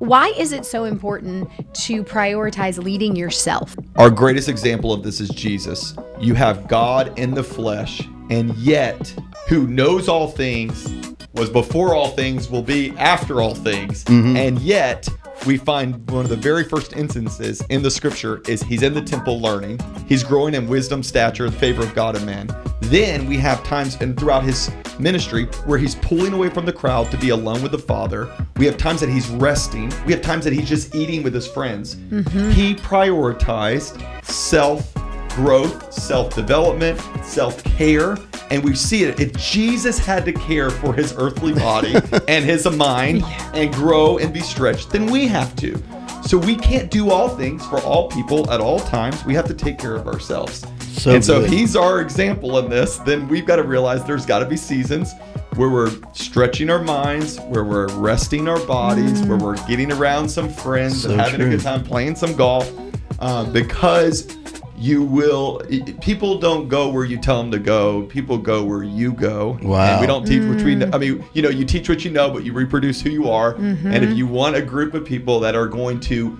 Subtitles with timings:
[0.00, 1.50] Why is it so important
[1.84, 3.76] to prioritize leading yourself?
[3.96, 5.94] Our greatest example of this is Jesus.
[6.18, 8.00] You have God in the flesh,
[8.30, 9.14] and yet
[9.46, 10.88] who knows all things,
[11.34, 14.38] was before all things, will be after all things, mm-hmm.
[14.38, 15.06] and yet
[15.46, 19.02] we find one of the very first instances in the scripture is he's in the
[19.02, 19.80] temple learning.
[20.06, 22.48] He's growing in wisdom, stature, and favor of God and man.
[22.80, 27.10] Then we have times and throughout his ministry where he's pulling away from the crowd
[27.10, 28.30] to be alone with the Father.
[28.56, 29.92] We have times that he's resting.
[30.06, 31.96] We have times that he's just eating with his friends.
[31.96, 32.50] Mm-hmm.
[32.50, 34.92] He prioritized self
[35.30, 38.16] growth, self development, self care.
[38.50, 39.20] And we see it.
[39.20, 41.94] If Jesus had to care for his earthly body
[42.28, 43.22] and his mind
[43.54, 45.80] and grow and be stretched, then we have to.
[46.24, 49.24] So we can't do all things for all people at all times.
[49.24, 50.64] We have to take care of ourselves.
[51.00, 51.46] So and so good.
[51.46, 54.56] if he's our example in this, then we've got to realize there's got to be
[54.56, 55.14] seasons
[55.56, 60.48] where we're stretching our minds, where we're resting our bodies, where we're getting around some
[60.48, 62.70] friends So and having a good time playing some golf,
[63.18, 64.36] uh, because
[64.76, 65.60] you will.
[65.72, 68.02] i- People don't go where you tell them to go.
[68.04, 69.58] People go where you go.
[69.62, 69.92] Wow.
[69.92, 70.90] And we don't teach what we know.
[70.92, 73.54] I mean, you know, you teach what you know, but you reproduce who you are.
[73.54, 73.84] Mhm.
[73.86, 76.38] And if you want a group of people that are going to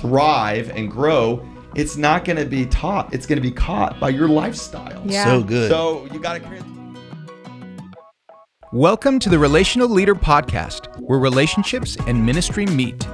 [0.00, 1.44] thrive and grow,
[1.76, 3.14] it's not going to be taught.
[3.14, 5.02] It's going to be caught by your lifestyle.
[5.06, 5.24] Yeah.
[5.24, 5.70] So good.
[5.70, 6.64] So you got to.
[8.72, 13.06] Welcome to the Relational Leader Podcast, where relationships and ministry meet.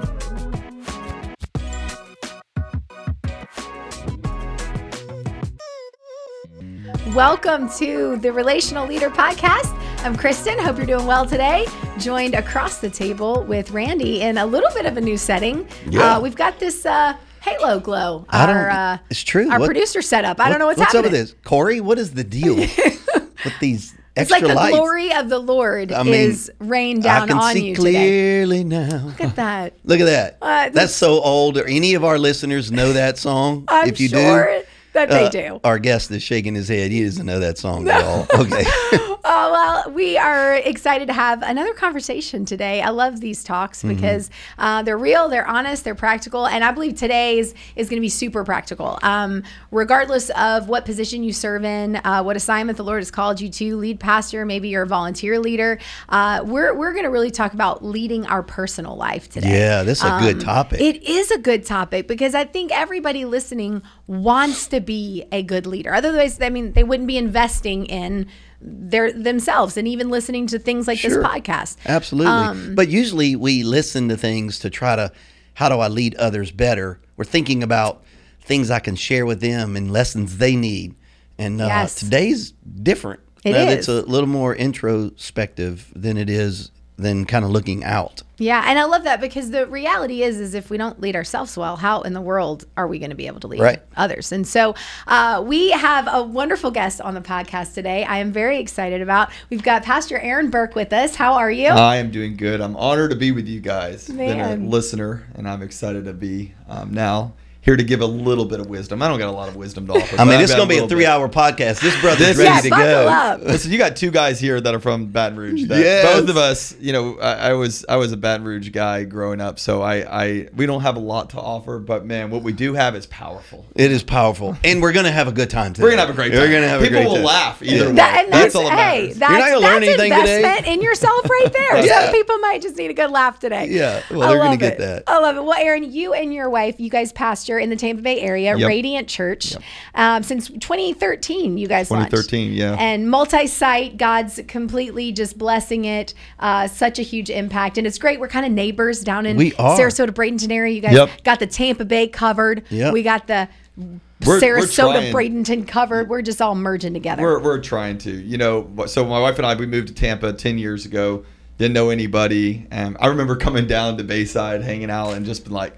[7.15, 9.75] Welcome to the Relational Leader Podcast.
[10.05, 10.59] I'm Kristen.
[10.59, 11.67] Hope you're doing well today.
[11.99, 15.69] Joined across the table with Randy in a little bit of a new setting.
[15.91, 16.17] Yeah.
[16.17, 17.17] Uh, we've got this uh,
[17.47, 18.27] halo glow.
[18.29, 19.51] I don't- our, uh, it's true.
[19.51, 20.41] Our What- producer setup.
[20.41, 21.07] I don't know what's, what's happening.
[21.07, 21.81] up with this, Corey?
[21.81, 24.77] What is the deal with these It's like the lights?
[24.77, 27.93] glory of the Lord I mean, is rained down I can on see you today.
[27.93, 29.05] clearly now.
[29.07, 29.75] Look at that.
[29.85, 30.39] Look at that.
[30.43, 31.59] Uh, this- That's so old.
[31.59, 33.65] Any of our listeners know that song?
[33.69, 34.65] I'm if you sure do,
[34.97, 35.61] that they uh, do.
[35.65, 36.91] Our guest is shaking his head.
[36.91, 38.27] He doesn't know that song at all.
[38.35, 38.65] Okay.
[38.67, 42.83] Oh, well, we are excited to have another conversation today.
[42.83, 43.95] I love these talks Mm-hmm.
[43.95, 46.47] because uh, they're real, they're honest, they're practical.
[46.47, 48.99] And I believe today's is going to be super practical.
[49.03, 53.41] Um, regardless of what position you serve in, uh, what assignment the Lord has called
[53.41, 55.79] you to, lead pastor, maybe you're a volunteer leader,
[56.09, 59.51] uh, we're, we're going to really talk about leading our personal life today.
[59.51, 60.81] Yeah, this is a good Um, topic.
[60.81, 65.67] It is a good topic because I think everybody listening wants to be a good
[65.67, 65.93] leader.
[65.95, 68.27] Otherwise, I mean, they wouldn't be investing in
[68.61, 71.11] their themselves and even listening to things like Sure.
[71.11, 71.77] this podcast.
[71.87, 72.33] Absolutely.
[72.33, 75.13] Um, but usually we listen to things to try to,
[75.55, 77.01] how do I lead others better?
[77.17, 78.05] We're thinking about
[78.41, 80.95] things I can share with them and lessons they need.
[81.39, 81.97] And uh, Yes.
[81.97, 82.53] today's
[82.83, 83.21] different.
[83.45, 83.75] It Uh, is.
[83.79, 88.23] It's a little more introspective than it is than kind of looking out.
[88.39, 91.57] Yeah, and I love that because the reality is, is if we don't lead ourselves
[91.57, 93.83] well, how in the world are we going to be able to lead Right.
[93.97, 94.33] others?
[94.33, 94.75] And so
[95.07, 98.05] uh, we have a wonderful guest on the podcast today.
[98.05, 99.31] I am very excited about.
[99.51, 101.17] We've got Pastor Aaron Burke with us.
[101.17, 101.69] How are you?
[101.69, 102.61] I am doing good.
[102.61, 104.09] I'm honored to be with you guys.
[104.09, 107.35] Been a listener, and I'm excited to be um, now
[107.67, 109.03] here to give a little bit of wisdom.
[109.03, 110.17] I don't got a lot of wisdom to offer.
[110.21, 111.81] I mean, I've it's got going to be a three-hour podcast.
[111.81, 113.09] This brother's This- ready yeah, to go.
[113.09, 113.41] up.
[113.43, 115.65] Listen, you got two guys here that are from Baton Rouge.
[115.67, 116.05] That Yes.
[116.21, 119.41] Both of us, you know, I, I was I was a Baton Rouge guy growing
[119.41, 122.53] up, so I, I we don't have a lot to offer, but man, what we
[122.53, 123.67] do have is powerful.
[123.75, 124.57] It is powerful.
[124.63, 125.83] And we're going to have a good time today.
[125.83, 126.41] We're gonna have a great time.
[126.43, 127.25] We're going to have People a great will time.
[127.25, 127.93] laugh either way.
[127.97, 129.17] That, and that's, that's, all that hey, matters.
[129.19, 130.37] that's, You're not gonna learn that's anything today?
[130.37, 131.67] investment in yourself right there.
[131.87, 132.05] Yeah.
[132.05, 133.67] Some people might just need a good laugh today.
[133.71, 134.79] Yeah, well, I they're gonna love get it.
[134.79, 135.03] that.
[135.09, 135.45] I love it.
[135.45, 137.13] Well, Aaron, you and your wife, you guys
[137.57, 138.69] pastor in the Tampa Bay area, Yep.
[138.69, 139.57] Radiant Church,
[139.95, 141.59] um, since 2013.
[141.59, 142.11] You guys launched.
[142.11, 142.77] 2013, yeah.
[142.79, 146.15] And multi-site, God's completely just blessing it.
[146.39, 148.21] Uh, such a huge impact, and it's great.
[148.21, 149.37] We're kind of neighbors down in.
[149.37, 150.75] Sarasota, Bradenton area.
[150.75, 151.25] You guys Yep.
[151.25, 152.63] got the Tampa Bay covered.
[152.71, 152.93] Yep.
[152.93, 156.09] We got the We're- we're Sarasota Bradenton covered.
[156.09, 157.23] We're just all merging together.
[157.23, 158.69] We're, we're trying to, you know.
[158.87, 161.25] So my wife and I, we moved to Tampa ten years ago.
[161.59, 165.55] Didn't know anybody, and I remember coming down to Bayside, hanging out, and just been
[165.55, 165.75] like,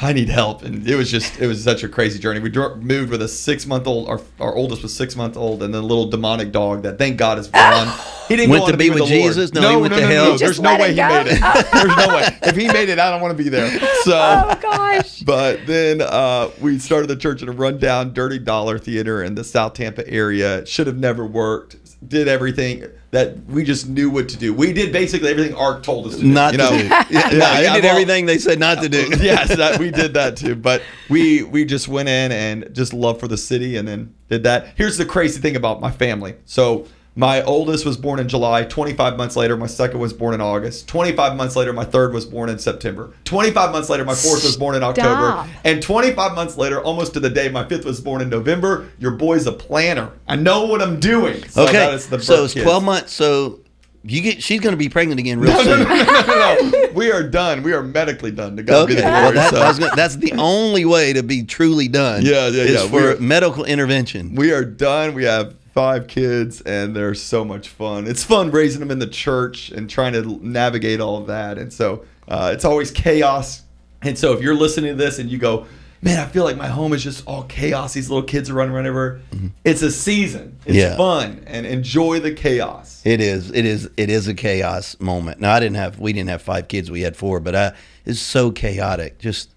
[0.00, 2.40] "I need help." And it was just, it was such a crazy journey.
[2.40, 4.08] We dro- moved with a six month old.
[4.08, 7.16] Our, our oldest was six month old, and then a little demonic dog that, thank
[7.16, 7.88] God is gone.
[8.28, 9.52] He didn't Went to be with the Jesus?
[9.52, 10.32] No, he went to hell?
[10.36, 11.08] Just There's no way he go?
[11.08, 11.40] made it.
[11.72, 12.38] There's no way.
[12.42, 13.70] If he made it, I don't want to be there.
[14.06, 14.16] So.
[14.16, 15.20] oh gosh.
[15.22, 19.42] But then uh, we started the church in a rundown, dirty dollar theater in the
[19.42, 20.64] South Tampa area.
[20.64, 21.76] Should have never worked.
[22.08, 24.52] Did everything that we just knew what to do.
[24.52, 26.26] We did basically everything ARC told us to do.
[26.26, 26.74] Not you to do.
[26.76, 29.08] Yeah, no, Yeah, you yeah, did well- everything they said not to do.
[29.22, 30.54] yes, that we did that too.
[30.54, 34.42] But we we just went in and just love for the city, and then did
[34.42, 34.74] that.
[34.76, 36.34] Here's the crazy thing about my family.
[36.44, 36.84] So
[37.18, 38.64] My oldest was born in July.
[38.64, 40.86] 25 months later, my second was born in August.
[40.86, 43.10] 25 months later, my third was born in September.
[43.24, 45.08] 25 months later, my fourth was born in October.
[45.32, 45.48] Stop.
[45.64, 48.88] And 25 months later, almost to the day, my fifth was born in November.
[48.98, 50.10] Your boy's a planner.
[50.28, 51.42] I know what I'm doing.
[51.48, 52.64] So that Okay, is the so birth it's kids.
[52.64, 53.12] twelve months.
[53.14, 53.60] So
[54.04, 55.84] you get she's going to be pregnant again real soon.
[55.88, 55.94] no,
[56.26, 56.88] no, no.
[56.92, 57.62] We are done.
[57.62, 58.58] We are medically done.
[58.58, 61.22] To God be Okay, the well, that, So I gonna, that's the only way to
[61.22, 62.26] be truly done.
[62.26, 62.88] Yeah, yeah, is yeah.
[62.88, 64.34] for We're- medical intervention.
[64.34, 65.14] we are done.
[65.14, 68.06] We have five kids, and they're so much fun.
[68.06, 71.58] It's fun raising them in the church and trying to navigate all of that.
[71.58, 73.62] And so uh, it's always chaos.
[74.00, 75.66] And so if you're listening to this and you go,
[76.00, 77.92] man, I feel like my home is just all chaos.
[77.92, 79.20] These little kids are running around everywhere.
[79.64, 80.56] It's a season.
[80.64, 80.96] It's Yeah.
[80.96, 83.02] fun, and enjoy the chaos.
[83.04, 83.50] It is.
[83.50, 83.90] It is.
[83.98, 85.40] It is a chaos moment.
[85.40, 85.98] Now I didn't have.
[85.98, 86.90] We didn't have five kids.
[86.90, 87.38] We had four.
[87.38, 87.72] But I,
[88.06, 89.18] it's so chaotic.
[89.18, 89.50] Just,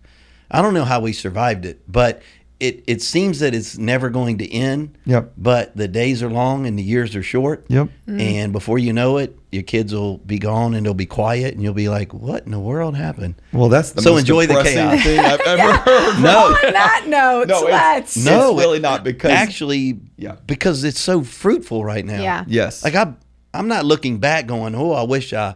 [0.51, 1.79] I don't know how we survived it.
[1.87, 2.21] But
[2.59, 4.97] it it seems that it's never going to end.
[5.05, 5.33] Yep.
[5.37, 7.65] But the days are long and the years are short.
[7.69, 7.87] Yep.
[8.07, 8.19] Mm-hmm.
[8.19, 11.63] And before you know it, your kids will be gone and they'll be quiet and
[11.63, 14.55] you'll be like, "What in the world happened?" Well, that's the So most enjoy the
[14.55, 15.03] depressing chaos.
[15.03, 16.21] thing I've ever heard.
[16.21, 16.39] No.
[16.65, 18.17] On that note, No, let's.
[18.17, 20.35] No, It's really not because Actually, Yeah.
[20.45, 22.21] because it's so fruitful right now.
[22.21, 22.43] Yeah.
[22.47, 23.13] yes, Like I,
[23.53, 25.55] I'm not looking back going, oh, I wish I,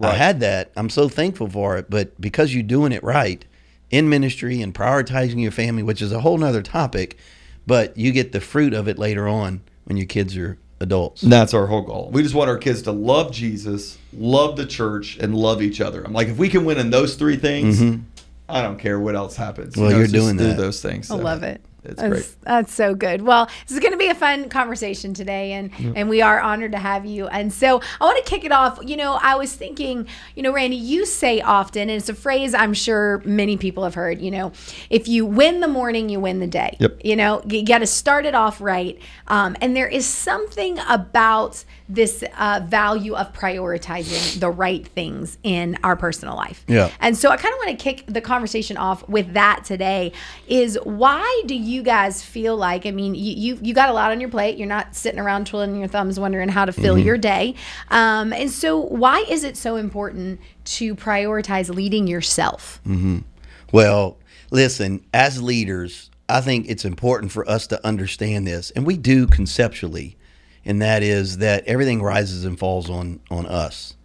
[0.00, 0.70] I had that.
[0.76, 1.90] I'm so thankful for it.
[1.90, 3.44] But because you're doing it right
[3.90, 7.16] in ministry and prioritizing your family, which is a whole nother topic,
[7.66, 11.20] but you get the fruit of it later on when your kids are adults.
[11.22, 12.10] That's our whole goal.
[12.12, 16.02] We just want our kids to love Jesus, love the church, and love each other.
[16.04, 17.80] I'm like, if we can win in those three things,
[18.48, 19.74] I don't care what else happens.
[19.74, 19.80] Mm-hmm.
[19.80, 20.56] Well, You know, you're just doing do that.
[20.56, 21.10] those things.
[21.10, 21.60] I love it.
[21.84, 22.36] It's that's, great.
[22.42, 23.22] That's so good.
[23.22, 26.72] Well, this is going to be a fun conversation today, and and we are honored
[26.72, 27.26] to have you.
[27.26, 28.78] And so I want to kick it off.
[28.82, 32.54] You know, I was thinking, you know, Randy, you say often, and it's a phrase
[32.54, 34.20] I'm sure many people have heard.
[34.20, 34.52] You know,
[34.90, 36.76] if you win the morning, you win the day.
[36.80, 37.00] Yep.
[37.04, 38.98] You know, you got to start it off right.
[39.28, 45.78] Um, and there is something about this uh, value of prioritizing the right things in
[45.82, 46.64] our personal life.
[46.66, 46.90] Yeah.
[47.00, 50.12] And so I kind of want to kick the conversation off with that today
[50.46, 54.10] is why do you guys feel like I mean you you, you got a lot
[54.10, 57.06] on your plate you're not sitting around twiddling your thumbs wondering how to fill Mm-hmm.
[57.06, 57.54] your day
[57.90, 62.80] um, and so why is it so important to prioritize leading yourself
[63.72, 64.18] Well,
[64.50, 69.26] listen, as leaders, I think it's important for us to understand this, and we do
[69.26, 70.16] conceptually,
[70.64, 73.96] and that is that everything rises and falls on on us.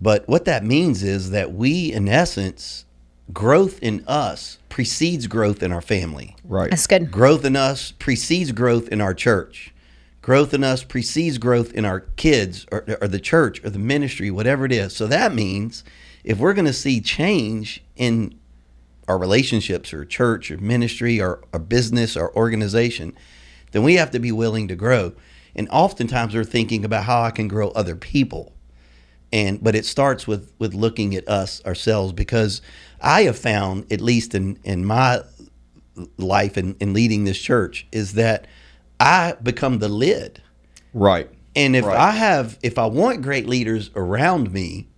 [0.00, 2.84] But what that means is that we, in essence,
[3.32, 6.36] growth in us precedes growth in our family.
[6.44, 6.70] Right.
[6.70, 9.74] that's good Growth in us precedes growth in our church.
[10.22, 14.30] Growth in us precedes growth in our kids or, or the church or the ministry,
[14.30, 14.94] whatever it is.
[14.94, 15.84] So that means
[16.22, 18.38] if we're going to see change in
[19.08, 23.16] our relationships or church or ministry or a business or organization,
[23.72, 25.12] then we have to be willing to grow.
[25.54, 28.52] And oftentimes we're thinking about how I can grow other people.
[29.32, 32.62] And but it starts with with looking at us ourselves because
[33.00, 35.22] I have found, at least in, in my
[36.16, 38.46] life and in, leading this church, is that
[39.00, 40.42] I become the lid.
[40.94, 41.28] Right.
[41.54, 41.96] And if Right.
[41.96, 44.88] I have, if I want great leaders around me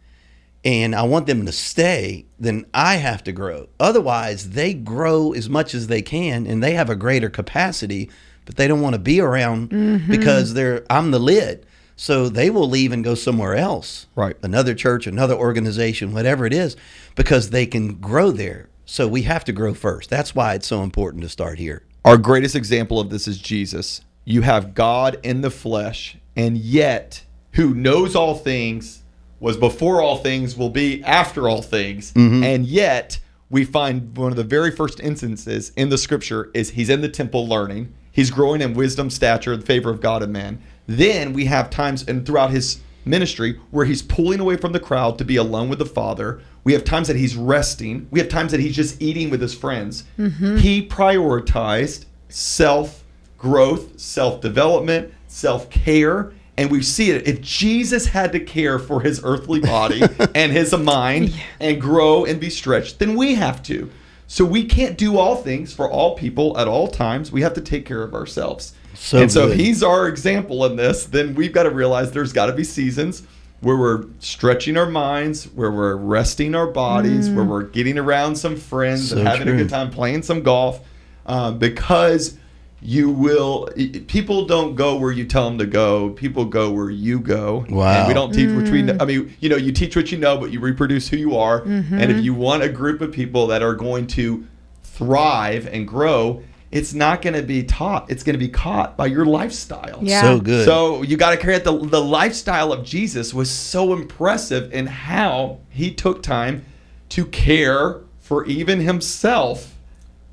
[0.64, 3.68] and I want them to stay, then I have to grow.
[3.78, 8.10] Otherwise, they grow as much as they can and they have a greater capacity,
[8.44, 10.10] but they don't want to be around mm-hmm.
[10.10, 11.66] because they're, I'm the lid.
[12.00, 14.06] So they will leave and go somewhere else.
[14.16, 14.34] Right.
[14.42, 16.74] Another church, another organization, whatever it is,
[17.14, 18.70] because they can grow there.
[18.86, 20.08] So we have to grow first.
[20.08, 21.82] That's why it's so important to start here.
[22.06, 24.00] Our greatest example of this is Jesus.
[24.24, 27.22] You have God in the flesh, and yet
[27.52, 29.02] who knows all things,
[29.38, 32.42] was before all things, will be after all things, mm-hmm.
[32.42, 33.20] and yet
[33.50, 37.10] we find one of the very first instances in the scripture is he's in the
[37.10, 37.92] temple learning.
[38.10, 40.62] He's growing in wisdom, stature, the favor of God and man.
[40.86, 45.18] Then we have times and throughout his ministry where he's pulling away from the crowd
[45.18, 46.40] to be alone with the Father.
[46.64, 48.06] We have times that he's resting.
[48.10, 50.04] We have times that he's just eating with his friends.
[50.18, 50.58] Mm-hmm.
[50.58, 53.04] He prioritized self
[53.38, 56.32] growth, self development, self care.
[56.56, 57.26] And we see it.
[57.26, 60.02] If Jesus had to care for his earthly body
[60.34, 63.90] and his mind and grow and be stretched, then we have to.
[64.26, 67.32] So we can't do all things for all people at all times.
[67.32, 68.74] We have to take care of ourselves.
[68.94, 72.46] So and so he's our example in this, then we've got to realize there's got
[72.46, 73.22] to be seasons
[73.60, 77.48] where we're stretching our minds, where we're resting our bodies, where mm.
[77.48, 80.80] we're getting around some friends So and having a good time playing some golf,
[81.26, 82.38] um, because
[82.80, 83.68] you will.
[84.06, 86.10] People don't go where you tell them to go.
[86.10, 87.66] People go where you go.
[87.68, 87.90] Wow.
[87.90, 88.82] And we don't teach which we.
[88.82, 89.06] Know, I mm.
[89.06, 91.62] mean, you know, you teach what you know, but you reproduce who you are.
[91.62, 92.20] And if mm-hmm.
[92.20, 94.46] you want a group of people that are going to
[94.82, 98.10] thrive and grow, it's not going to be taught.
[98.10, 99.98] It's going to be caught by your lifestyle.
[100.02, 100.20] Yeah.
[100.20, 100.64] So good.
[100.64, 101.64] So you got to carry it.
[101.64, 106.64] The, the lifestyle of Jesus was so impressive in how he took time
[107.10, 109.74] to care for even himself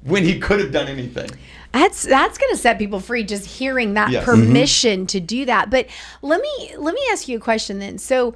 [0.04, 1.30] when he could have done anything.
[1.74, 4.24] That's that's going to set people free just hearing that Yes.
[4.24, 5.70] permission to do that.
[5.70, 5.88] But
[6.22, 7.98] let me let me ask you a question then.
[7.98, 8.36] So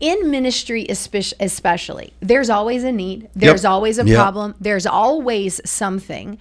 [0.00, 4.16] in ministry especially, there's always a need, there's always a Yep.
[4.16, 6.38] problem, there's always something.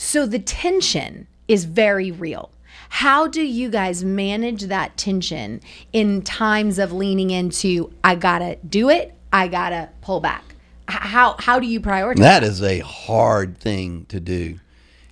[0.00, 2.50] So the tension is very real.
[2.88, 5.60] How do you guys manage that tension
[5.92, 10.54] in times of leaning into I got to do it, I got to pull back?
[10.86, 12.18] How how do you prioritize?
[12.18, 14.60] That is a hard thing to do.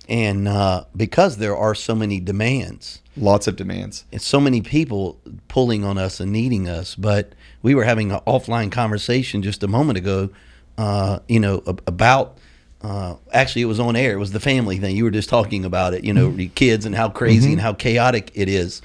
[0.09, 4.05] And uh, because there are so many demands, Lots of demands.
[4.11, 6.95] and so many people pulling on us and needing us.
[6.95, 10.29] But we were having an offline conversation just a moment ago,
[10.77, 12.37] uh, you know, about.
[12.81, 14.13] Uh, actually, it was on air.
[14.13, 14.95] It was the family thing.
[14.95, 17.73] You were just talking about it, you know, the kids and how crazy and how
[17.73, 18.81] chaotic it is.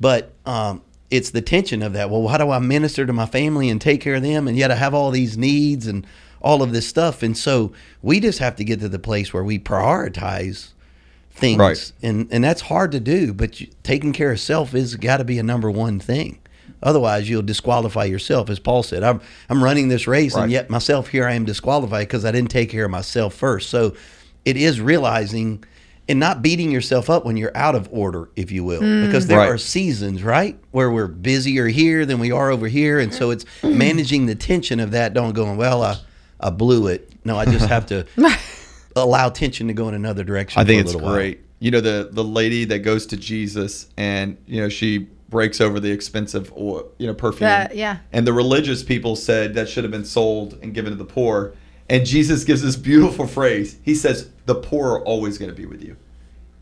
[0.00, 2.08] But um, it's the tension of that.
[2.10, 4.70] Well, how do I minister to my family and take care of them, and yet
[4.70, 6.06] I have all these needs and
[6.40, 7.22] all of this stuff.
[7.22, 7.72] And so
[8.02, 10.70] we just have to get to the place where we prioritize
[11.30, 11.92] things Right.
[12.00, 15.24] and and that's hard to do but you, taking care of self is got to
[15.24, 16.38] be a number one thing
[16.84, 20.44] otherwise you'll disqualify yourself as paul said i'm i'm running this race Right.
[20.44, 23.70] and yet myself here i am disqualified because i didn't take care of myself first
[23.70, 23.94] so
[24.44, 25.64] it is realizing
[26.06, 29.06] and not beating yourself up when you're out of order if you will mm.
[29.06, 29.48] because there Right.
[29.48, 33.44] are seasons right where we're busier here than we are over here and so it's
[33.62, 33.74] mm.
[33.74, 35.96] managing the tension of that don't going well i
[36.40, 38.06] i blew it no i just have to
[38.96, 41.16] allow tension to go in another direction I think for a it's little while.
[41.16, 41.40] great.
[41.60, 45.80] You know the the lady that goes to Jesus and you know she breaks over
[45.80, 47.50] the expensive oil, you know perfume.
[47.50, 47.98] Uh, yeah.
[48.12, 51.54] And the religious people said that should have been sold and given to the poor.
[51.90, 53.76] And Jesus gives this beautiful phrase.
[53.82, 55.96] He says, "The poor are always going to be with you."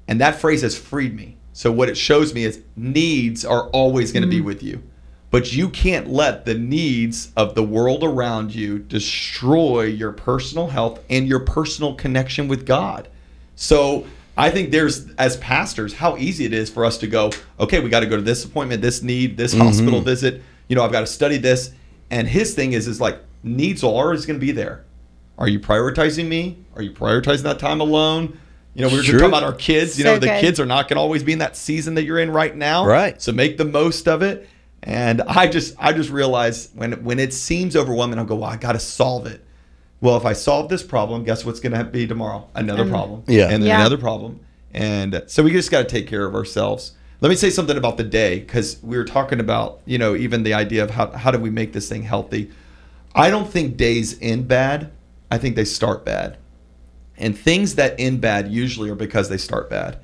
[0.08, 1.36] And that phrase has freed me.
[1.52, 4.82] So what it shows me is needs are always going to be with you.
[5.30, 10.98] But you can't let the needs of the world around you destroy your personal health
[11.10, 13.08] and your personal connection with God.
[13.54, 17.80] So I think there's, as pastors, how easy it is for us to go, okay,
[17.80, 19.64] we got to go to this appointment, this need, this mm-hmm.
[19.64, 20.42] hospital visit.
[20.68, 21.72] You know, I've got to study this.
[22.10, 24.84] And his thing is, is like needs are always going to be there.
[25.38, 26.64] Are you prioritizing me?
[26.76, 28.38] Are you prioritizing that time alone?
[28.74, 29.98] You know, we were just talking about our kids.
[29.98, 30.40] You So know, the good.
[30.40, 32.86] kids are not going to always be in that season that you're in right now.
[32.86, 33.20] Right.
[33.20, 34.48] So make the most of it.
[34.82, 38.56] And I just, I just realize when when it seems overwhelming, I'll go, well, I
[38.56, 39.44] got to solve it.
[40.02, 42.48] Well, if I solve this problem, guess what's going to be tomorrow?
[42.56, 43.22] Another problem.
[43.28, 43.44] Yeah.
[43.44, 43.80] And then Yeah.
[43.80, 44.40] another problem.
[44.74, 46.92] And so we just got to take care of ourselves.
[47.20, 50.42] Let me say something about the day because we were talking about, you know, even
[50.42, 52.50] the idea of how, how do we make this thing healthy.
[53.14, 54.90] I don't think days end bad.
[55.30, 56.36] I think they start bad.
[57.16, 59.98] And things that end bad usually are because they start bad.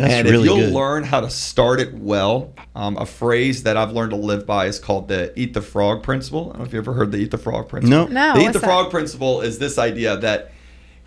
[0.00, 0.74] That's and really if you'll good.
[0.74, 4.66] learn how to start it well, um, a phrase that I've learned to live by
[4.66, 6.46] is called the eat the frog principle.
[6.46, 8.06] I don't know if you ever heard the eat the frog principle.
[8.08, 8.12] No.
[8.12, 8.66] No, The eat what's the that?
[8.66, 10.52] frog principle is this idea that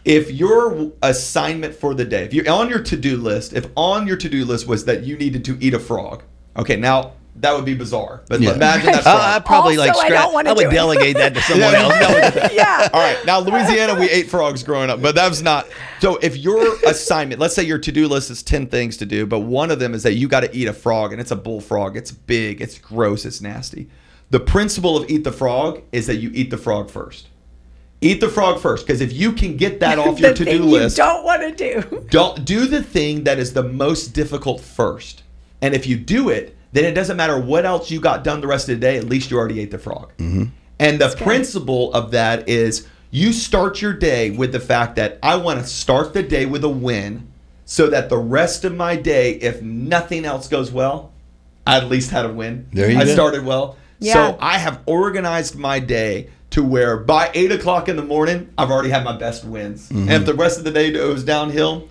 [0.05, 4.17] if your assignment for the day, if you're on your to-do list, if on your
[4.17, 6.23] to-do list was that you needed to eat a frog,
[6.57, 8.21] okay, now that would be bizarre.
[8.29, 8.53] But Yeah.
[8.53, 9.07] imagine that.
[9.07, 10.31] I, uh, I probably Also, like I scrap.
[10.31, 11.93] don't I would delegate that to someone else.
[11.99, 12.89] delegate yeah.
[12.93, 13.17] All right.
[13.25, 15.67] Now, Louisiana, we ate frogs growing up, but that was not.
[15.99, 19.25] So, if your assignment, let's say your to do list is 10 things to do,
[19.25, 21.35] but one of them is that you got to eat a frog, and it's a
[21.37, 21.95] bullfrog.
[21.95, 23.87] It's big, it's gross, it's nasty.
[24.29, 27.29] The principle of eat the frog is that you eat the frog first.
[28.01, 30.57] Eat the frog first, because if you can get that off your the to thing
[30.57, 32.05] do you list, don't want to do.
[32.09, 35.23] don't do the thing that is the most difficult first.
[35.61, 38.47] And if you do it, then it doesn't matter what else you got done the
[38.47, 38.97] rest of the day.
[38.97, 40.11] At least you already ate the frog.
[40.17, 40.45] Mm-hmm.
[40.79, 45.35] And the principle of that is you start your day with the fact that I
[45.37, 47.31] want to start the day with a win
[47.65, 51.11] so that the rest of my day, if nothing else goes well,
[51.65, 52.67] I at least had a win.
[52.73, 53.13] There you I go.
[53.13, 53.77] started well.
[53.99, 54.13] Yeah.
[54.13, 58.69] So I have organized my day to where by eight o'clock in the morning, I've
[58.69, 59.89] already had my best wins.
[59.89, 60.09] Mm-hmm.
[60.09, 61.87] And if the rest of the day goes downhill,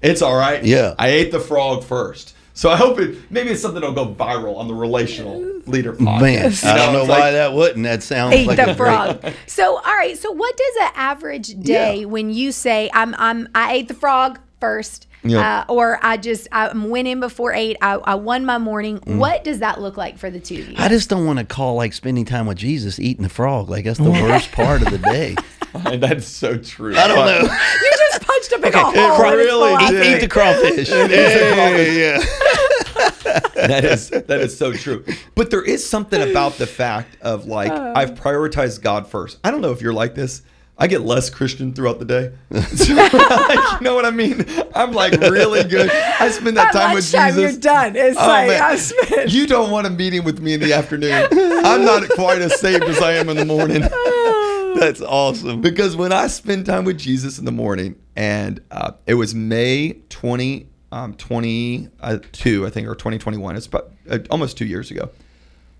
[0.00, 0.64] it's all right.
[0.64, 0.94] Yeah.
[0.98, 2.34] I ate the frog first.
[2.58, 6.20] So I hope it maybe it's something that'll go viral on the relational leader podcast.
[6.20, 7.84] Man, You I don't know it's why like- that wouldn't.
[7.84, 9.20] That sounds Eat like the a frog.
[9.20, 9.34] great.
[9.46, 10.18] So, all right.
[10.18, 12.06] So, what does an average day Yeah.
[12.06, 15.60] when you say I'm I'm I ate the frog first, Yeah.
[15.68, 17.76] uh, or I just I'm winning before eight.
[17.80, 18.98] I, I won my morning.
[18.98, 19.18] Mm.
[19.18, 20.74] What does that look like for the two of you?
[20.78, 23.70] I just don't want to call like spending time with Jesus eating the frog.
[23.70, 25.36] Like that's the worst part of the day.
[25.86, 26.96] And that's so true.
[26.96, 27.38] I don't know.
[27.42, 29.24] you just punched a big old It hole.
[29.32, 29.96] in his really philosophy.
[29.96, 30.16] did.
[30.16, 30.88] Eat the crawfish.
[30.88, 32.18] yeah,
[33.66, 35.04] that is that is so true.
[35.34, 37.92] But there is something about the fact of like uh.
[37.96, 39.38] I've prioritized God first.
[39.44, 40.42] I don't know if you're like this.
[40.80, 42.32] I get less Christian throughout the day.
[42.76, 44.44] So, like, you know what I mean?
[44.76, 45.90] I'm like really good.
[45.90, 47.52] I spend that At time with lunchtime, Jesus.
[47.54, 47.96] you're done.
[47.96, 48.62] It's Oh, like man.
[48.62, 49.32] I spent.
[49.32, 51.26] You don't want a meeting with me in the afternoon.
[51.32, 53.80] I'm not quite as saved as I am in the morning.
[54.78, 55.60] That's awesome.
[55.60, 59.92] Because when I spend time with Jesus in the morning, and uh, it was May
[60.08, 63.54] 2022, um, 22, I think, or 2021.
[63.54, 65.10] It's about uh, almost two years ago.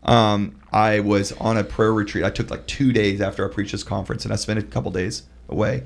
[0.04, 2.24] Um, I was on a prayer retreat.
[2.24, 4.92] I took like two days after I preached this conference, and I spent a couple
[4.92, 5.82] days away.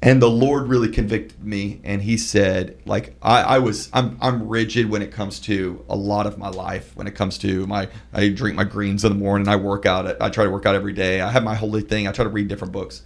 [0.00, 4.48] And the Lord really convicted me, and He said, like I, I was, I'm, I'm
[4.48, 6.94] rigid when it comes to a lot of my life.
[6.94, 9.48] When it comes to my, I drink my greens in the morning.
[9.48, 10.22] I work out.
[10.22, 11.20] I try to work out every day.
[11.20, 12.06] I have my holy thing.
[12.06, 13.02] I try to read different books.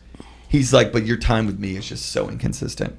[0.54, 2.96] He's like, but your time with me is just so inconsistent.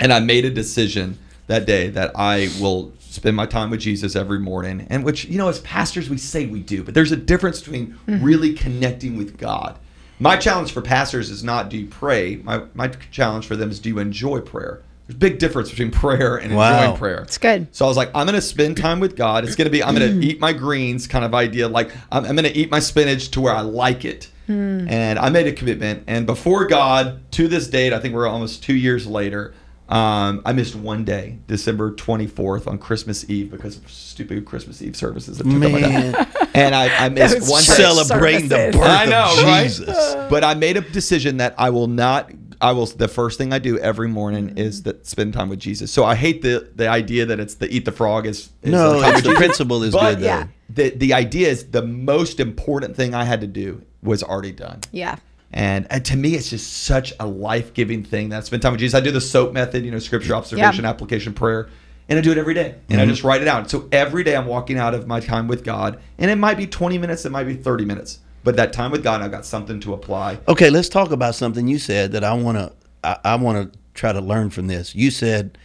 [0.00, 4.16] And I made a decision that day that I will spend my time with Jesus
[4.16, 4.84] every morning.
[4.90, 7.96] And which, you know, as pastors, we say we do, but there's a difference between
[8.08, 8.24] mm-hmm.
[8.24, 9.78] really connecting with God.
[10.18, 12.34] My challenge for pastors is not do you pray.
[12.42, 14.82] My, my challenge for them is do you enjoy prayer?
[15.06, 16.80] There's a big difference between prayer and Wow.
[16.80, 17.20] enjoying prayer.
[17.22, 17.68] It's good.
[17.70, 19.44] So I was like, I'm going to spend time with God.
[19.44, 21.68] It's going to be, I'm going to eat my greens kind of idea.
[21.68, 24.32] Like, I'm, I'm going to eat my spinach to where I like it.
[24.48, 26.04] And I made a commitment.
[26.06, 29.54] And before God, to this date, I think we're almost two years later,
[29.88, 34.94] um, I missed one day, December 24th on Christmas Eve because of stupid Christmas Eve
[34.96, 36.12] services that took up my Man.
[36.12, 36.26] time.
[36.54, 37.66] And I, I missed one day.
[37.68, 39.62] church Celebrating the birth I know, of right?
[39.64, 40.14] Jesus.
[40.28, 42.30] But I made a decision that I will not.
[42.60, 42.86] I will.
[42.86, 44.58] The first thing I do every morning mm-hmm.
[44.58, 45.92] is that spend time with Jesus.
[45.92, 48.50] So I hate the the idea that it's the eat the frog is.
[48.62, 50.26] is No, the it's the principle is But good though.
[50.26, 50.46] yeah.
[50.68, 54.80] The the idea is the most important thing I had to do was already done.
[54.92, 55.16] Yeah.
[55.50, 58.72] And, and to me, it's just such a life giving thing that I spend time
[58.72, 58.94] with Jesus.
[58.94, 61.70] I do the SOAP method, you know, scripture, observation, application, prayer,
[62.08, 62.74] and I do it every day.
[62.90, 63.12] And I mm-hmm.
[63.12, 63.70] just write it out.
[63.70, 66.66] So every day I'm walking out of my time with God, and it might be
[66.66, 69.80] 20 minutes, it might be 30 minutes, but that time with God, I've got something
[69.80, 70.38] to apply.
[70.48, 72.72] Okay, let's talk about something you said that I want to
[73.04, 74.94] I, I want to try to learn from this.
[74.94, 75.58] You said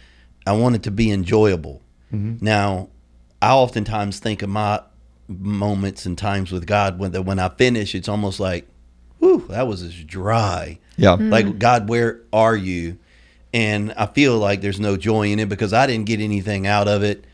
[0.46, 1.80] I want it to be enjoyable.
[2.12, 2.44] Mm-hmm.
[2.44, 2.88] Now,
[3.40, 4.82] I oftentimes think of my
[5.28, 8.66] moments and times with God when that when I finish, it's almost like,
[9.18, 10.78] whew, that was just dry.
[10.96, 11.10] Yeah.
[11.10, 11.30] Mm-hmm.
[11.30, 12.98] Like God, where are you?
[13.52, 16.88] And I feel like there's no joy in it because I didn't get anything out
[16.88, 17.24] of it,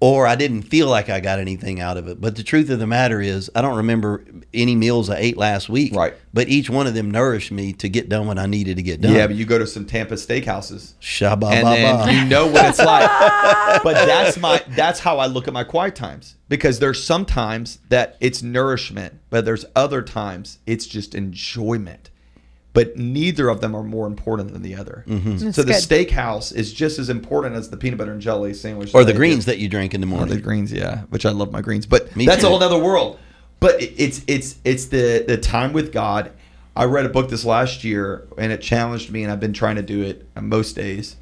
[0.00, 2.20] or I didn't feel like I got anything out of it.
[2.20, 5.68] But the truth of the matter is, I don't remember any meals I ate last
[5.68, 5.94] week.
[5.94, 6.14] Right.
[6.32, 9.02] But each one of them nourished me to get done what I needed to get
[9.02, 9.12] done.
[9.12, 10.94] Yeah, but you go to some Tampa steakhouses.
[11.02, 13.10] Shabba and then you know what it's like.
[13.82, 17.78] but that's my that's how I look at my quiet times because there's some times
[17.90, 22.09] that it's nourishment, but there's other times it's just enjoyment.
[22.72, 25.04] But neither of them are more important than the other.
[25.08, 25.50] Mm-hmm.
[25.50, 25.82] So the good.
[25.82, 28.94] steakhouse is just as important as the peanut butter and jelly sandwich.
[28.94, 29.50] or the greens do.
[29.50, 30.36] that you drink in the Or morning.
[30.36, 31.84] the greens, yeah, which I love my greens.
[31.86, 32.46] But Me that's too.
[32.46, 33.18] a whole other world.
[33.58, 36.32] But it's it's it's the the time with God.
[36.76, 39.76] I read a book this last year, and it challenged me, and I've been trying
[39.76, 41.16] to do it most days,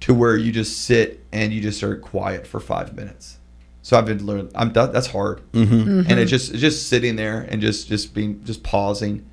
[0.00, 3.38] to where you just sit and you just are quiet for five minutes.
[3.82, 4.52] So I've been learning.
[4.54, 6.08] I'm that, that's hard, mm-hmm.
[6.08, 9.26] and it's just it's just sitting there and just just being just pausing.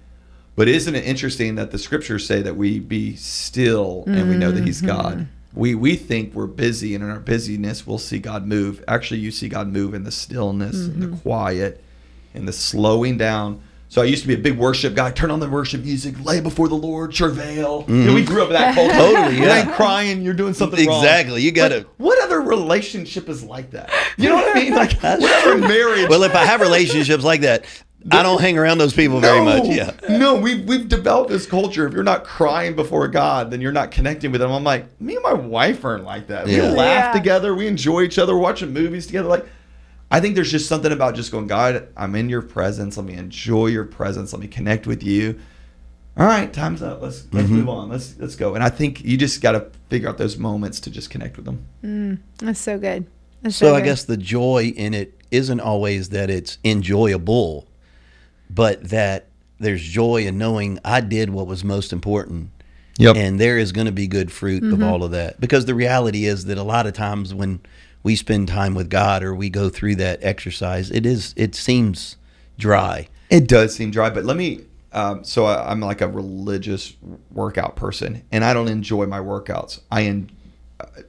[0.60, 4.52] But isn't it interesting that the scriptures say that we be still and we know
[4.52, 4.88] that He's mm-hmm.
[4.88, 5.28] God?
[5.54, 8.84] We we think we're busy, and in our busyness, we'll see God move.
[8.86, 11.17] Actually, you see God move in the stillness, and the mm-hmm.
[11.19, 11.82] quiet,
[12.34, 13.62] and the slowing down.
[13.88, 15.12] So I used to be a big worship guy.
[15.12, 17.86] Turn on the worship music, lay before the Lord, travail.
[17.88, 18.91] You know, we grew up in that mm-hmm.
[18.91, 19.15] culture.
[19.15, 19.62] Totally, You yeah.
[19.62, 21.02] ain't crying, you're doing something wrong.
[21.02, 23.91] Exactly, you gotta- What other relationship is like that?
[24.17, 24.74] You know what I mean?
[24.80, 26.10] Like what other marriage?
[26.10, 27.65] well, if I have relationships like that,
[28.12, 29.65] I don't hang around those people very much.
[29.67, 29.91] Yeah.
[30.09, 31.85] No, we've we've developed this culture.
[31.85, 34.51] If you're not crying before God, then you're not connecting with them.
[34.51, 36.45] I'm like, me and my wife aren't like that.
[36.45, 37.12] We laugh Yeah.
[37.13, 37.53] together.
[37.53, 38.38] We enjoy each other.
[38.38, 39.27] Watching movies together.
[39.27, 39.45] Like,
[40.12, 42.95] I think there's just something about just going, God, I'm in Your presence.
[42.97, 44.31] Let me enjoy Your presence.
[44.33, 45.38] Let me connect with You.
[46.17, 47.01] All right, time's up.
[47.01, 47.55] Let's let's Mm-hmm.
[47.55, 47.89] move on.
[47.89, 48.55] Let's let's go.
[48.55, 51.45] And I think you just got to figure out those moments to just connect with
[51.45, 52.21] Them.
[52.38, 53.05] That's so good.
[53.41, 57.67] That's so, So I guess the joy in it isn't always that it's enjoyable,
[58.49, 59.27] but that
[59.59, 62.51] there's joy in knowing I did what was most important.
[62.97, 63.15] Yep.
[63.15, 64.83] And there is going to be good fruit of mm-hmm.
[64.83, 65.39] all of that.
[65.39, 67.62] Because the reality is that a lot of times when
[68.03, 72.17] we spend time with God or we go through that exercise, it is it seems
[72.57, 73.07] dry.
[73.29, 74.65] It does seem dry, but let me.
[74.91, 76.93] Um, so I, I'm like a religious
[77.31, 79.81] workout person, and I don't enjoy my workouts.
[79.91, 80.31] I, en-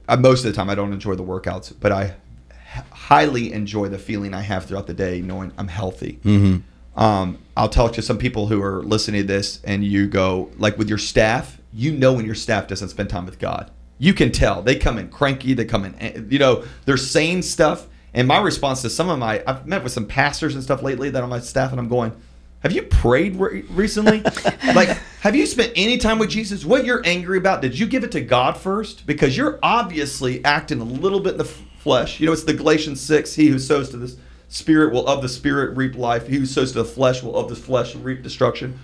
[0.07, 2.15] I most of the time I don't enjoy the workouts, but I
[2.51, 6.19] h- highly enjoy the feeling I have throughout the day, knowing I'm healthy.
[6.23, 6.57] Mm-hmm.
[6.95, 10.77] Um, I'll talk to some people who are listening to this, and you go like
[10.77, 11.57] with your staff.
[11.73, 13.71] You know when your staff doesn't spend time with God.
[13.97, 15.53] You can tell they come in cranky.
[15.53, 17.87] They come in, eh, you know, they're saying stuff.
[18.13, 21.09] And my response to some of my, I've met with some pastors and stuff lately
[21.11, 22.11] that are on my staff, and I'm going,
[22.59, 24.21] "Have you prayed re- recently?"
[24.75, 26.65] like Have you spent any time with Jesus?
[26.65, 29.05] What you're angry about, did you give it to God first?
[29.05, 32.19] Because you're obviously acting a little bit in the f- flesh.
[32.19, 34.15] You know, it's the Galatians 6 He who sows to the
[34.51, 36.27] spirit will of the spirit reap life.
[36.27, 38.79] He who sows to the flesh will of the flesh reap destruction.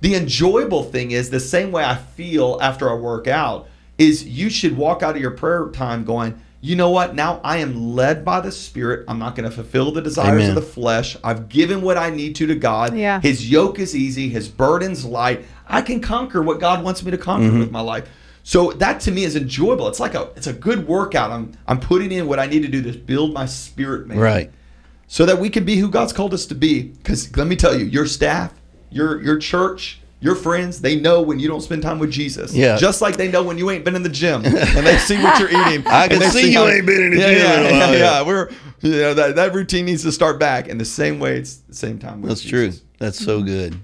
[0.00, 4.48] The enjoyable thing is the same way I feel after I work out is you
[4.48, 7.16] should walk out of your prayer time going, you know what?
[7.16, 9.04] Now I am led by the Spirit.
[9.08, 10.48] I'm not going to fulfill the desires Amen.
[10.50, 11.16] of the flesh.
[11.24, 12.96] I've given what I need to to God.
[12.96, 13.20] Yeah.
[13.20, 14.28] His yoke is easy.
[14.28, 15.44] His burden's light.
[15.68, 17.58] I can conquer what God wants me to conquer Mm-hmm.
[17.60, 18.08] with my life.
[18.44, 19.88] So that to me is enjoyable.
[19.88, 21.30] It's like a it's a good workout.
[21.30, 24.18] I'm I'm putting in what I need to do to build my spirit, man.
[24.18, 24.50] Right.
[25.08, 26.82] So that we can be who God's called us to be.
[26.82, 28.52] Because let me tell you, your staff,
[28.90, 32.54] your your church, your friends, they know when you don't spend time with Jesus.
[32.54, 32.76] Yeah.
[32.76, 35.40] Just like they know when you ain't been in the gym and they see what
[35.40, 35.86] you're eating.
[35.86, 37.98] I can they see you how- ain't been in the yeah, gym Yeah, in yeah,
[37.98, 38.22] yeah.
[38.22, 40.68] We're you know that, that routine needs to start back.
[40.68, 42.72] And the same way it's the same time with That's true.
[42.98, 43.46] That's so mm-hmm.
[43.46, 43.80] good.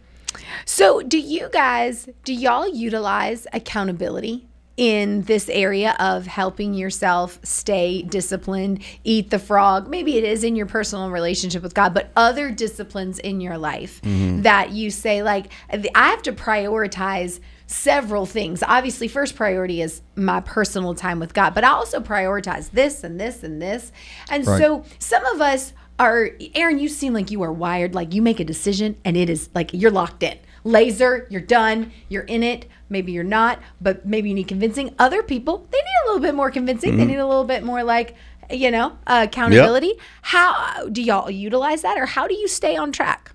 [0.66, 8.02] So, do you guys, do y'all utilize accountability in this area of helping yourself stay
[8.02, 9.88] disciplined, eat the frog?
[9.88, 14.00] Maybe it is in your personal relationship with God, but other disciplines in your life
[14.02, 14.42] mm-hmm.
[14.42, 18.62] that you say, like, I have to prioritize several things.
[18.62, 23.20] Obviously, first priority is my personal time with God, but I also prioritize this and
[23.20, 23.92] this and this.
[24.30, 24.60] And Right.
[24.60, 28.40] so, some of us are Aaron, you seem like you are wired like you make
[28.40, 30.38] a decision and it is like you're locked in.
[30.64, 32.66] Laser, you're done, you're in it.
[32.88, 34.94] Maybe you're not, but maybe you need convincing.
[34.98, 36.96] Other people, they need a little bit more convincing.
[36.96, 38.14] They need a little bit more like,
[38.50, 39.94] you know, uh, accountability.
[40.22, 43.32] How do y'all utilize that or how do you stay on track?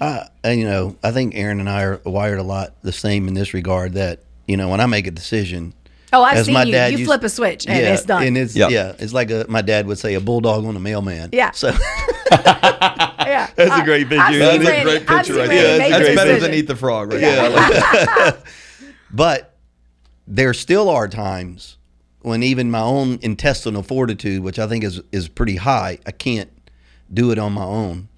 [0.00, 3.28] Uh, and, you know, I think Aaron and I are wired a lot the same
[3.28, 3.92] in this regard.
[3.94, 5.74] That you know, when I make a decision,
[6.12, 6.72] Oh, I've as seen my you.
[6.72, 8.22] dad You used- flip a switch and it's done.
[8.26, 8.70] And it's Yep.
[8.70, 11.30] yeah, it's like a my dad would say a bulldog on a mailman.
[11.32, 11.50] Yeah.
[11.52, 11.70] So
[13.32, 13.50] yeah.
[13.56, 14.22] That's a great picture.
[14.22, 15.78] I've That seen is a great picture right Randy there.
[15.78, 16.50] make That's a better decision.
[16.50, 17.20] than eat the frog, right?
[17.20, 18.36] Yeah.
[19.10, 19.56] but
[20.26, 21.78] there still are times
[22.20, 26.50] when even my own intestinal fortitude, which I think is is pretty high, I can't
[27.12, 28.08] do it on my own.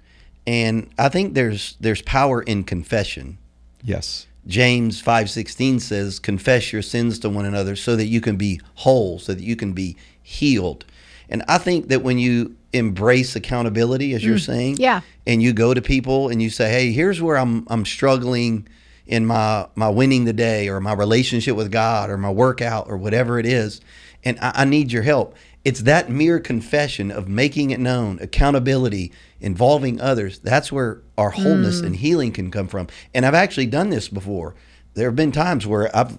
[0.47, 3.39] And I think there's there's power in confession.
[3.83, 4.27] Yes.
[4.47, 9.19] James 5:16 says confess your sins to one another so that you can be whole
[9.19, 10.85] so that you can be healed.
[11.31, 14.47] And I think that when you embrace accountability as you're mm.
[14.47, 15.01] saying yeah.
[15.27, 18.69] and you go to people and you say, "Hey, here's where I'm I'm struggling
[19.07, 22.97] in my my winning the day or my relationship with God or my workout or
[22.97, 23.81] whatever it is,
[24.25, 25.35] and I, I need your help."
[25.65, 30.39] It's that mere confession of making it known, accountability, involving others.
[30.41, 31.87] That's where our wholeness mm.
[31.87, 32.89] and healing can come from.
[33.15, 34.55] And I've actually done this before.
[34.93, 36.19] There have been times where I've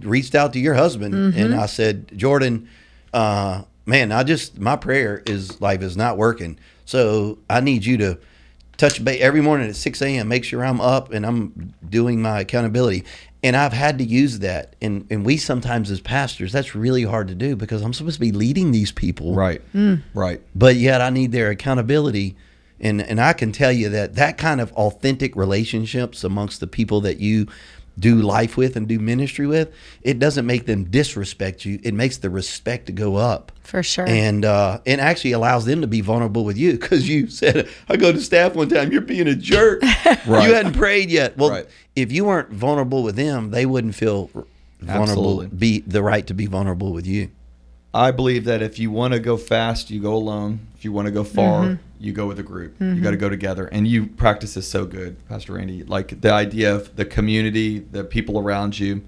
[0.00, 1.38] reached out to your husband mm-hmm.
[1.38, 2.68] and I said, Jordan,
[3.12, 6.58] uh, man, I just my prayer is life is not working.
[6.84, 8.18] So I need you to
[8.76, 10.28] touch base every morning at 6 a.m.
[10.28, 13.04] Make sure I'm up and I'm doing my accountability.
[13.42, 14.74] And I've had to use that.
[14.82, 18.20] And and we sometimes as pastors, that's really hard to do because I'm supposed to
[18.20, 19.34] be leading these people.
[19.34, 19.62] Right.
[19.72, 20.02] Mm.
[20.14, 20.40] Right.
[20.54, 22.36] But yet I need their accountability.
[22.80, 27.00] And and I can tell you that that kind of authentic relationships amongst the people
[27.02, 27.46] that you
[27.98, 31.80] do life with and do ministry with, it doesn't make them disrespect you.
[31.82, 34.06] It makes the respect go up For sure.
[34.06, 37.96] and uh, it actually allows them to be vulnerable with you because you said, "I
[37.96, 39.82] go to staff one time, you're being a jerk.
[40.26, 40.48] Right.
[40.48, 41.66] You hadn't prayed yet." Well, Right.
[41.94, 44.30] if you weren't vulnerable with them, they wouldn't feel
[44.80, 45.46] vulnerable, Absolutely.
[45.56, 47.30] be the right to be vulnerable with you.
[47.94, 50.60] I believe that if you want to go fast, you go alone.
[50.76, 51.82] If you want to go far, Mm-hmm.
[51.98, 52.76] You go with a group.
[52.80, 53.66] You got to go together.
[53.66, 55.84] And you practice this so good, Pastor Randy.
[55.84, 59.02] Like the idea of the community, the people around you.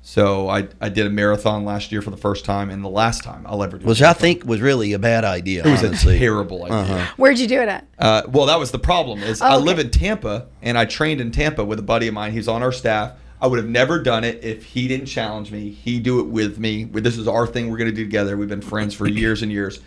[0.00, 3.22] So I, I did a marathon last year for the first time, and the last
[3.22, 3.84] time I'll ever do.
[3.84, 3.88] It.
[3.88, 5.66] Which I think was really a bad idea.
[5.66, 6.16] it was honestly.
[6.16, 6.76] a terrible idea.
[6.78, 7.12] Uh-huh.
[7.16, 7.86] Where'd you do it at?
[7.98, 9.22] Uh, well, that was the problem.
[9.22, 9.64] Is I okay.
[9.64, 12.32] live in Tampa, and I trained in Tampa with a buddy of mine.
[12.32, 13.12] He's on our staff.
[13.40, 15.70] I would have never done it if he didn't challenge me.
[15.70, 16.84] He do it with me.
[16.84, 17.70] This is our thing.
[17.70, 18.36] We're going to do together.
[18.36, 19.80] We've been friends for years and years.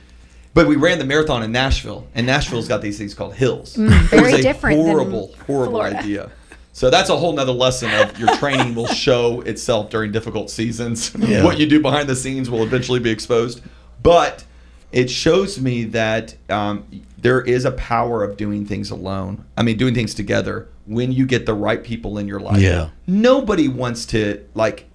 [0.53, 3.77] But we ran the marathon in Nashville, and Nashville's got these things called hills.
[3.77, 5.97] it Mm, very was a different than horrible, horrible Florida.
[5.99, 6.31] idea.
[6.73, 11.11] So that's a whole nother lesson of your training will show itself during difficult seasons.
[11.19, 11.43] Yeah.
[11.43, 13.61] what you do behind the scenes will eventually be exposed.
[14.03, 14.43] But
[14.91, 16.85] it shows me that um,
[17.17, 19.45] there is a power of doing things alone.
[19.57, 22.59] I mean, doing things together when you get the right people in your life.
[22.59, 22.89] Yeah.
[23.07, 24.85] Nobody wants to like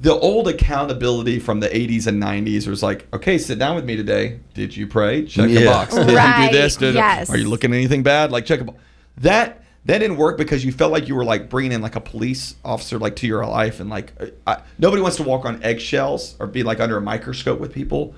[0.00, 3.96] the old accountability from the 80s and 90s was like, okay, sit down with me
[3.96, 4.40] today.
[4.54, 5.26] Did you pray?
[5.26, 5.64] Check a Yeah.
[5.66, 5.94] box.
[5.94, 6.76] Did Right, you do this?
[6.76, 7.28] Did, yes.
[7.28, 8.32] Are you looking at anything bad?
[8.32, 8.78] Like check a box.
[9.18, 12.00] That that didn't work because you felt like you were like bringing in like a
[12.00, 14.12] police officer like to your life and like
[14.46, 18.14] I, nobody wants to walk on eggshells or be like under a microscope with people.